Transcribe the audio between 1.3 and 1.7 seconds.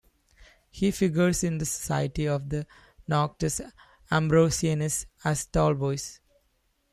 in the